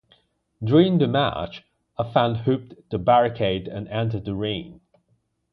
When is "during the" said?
0.63-1.07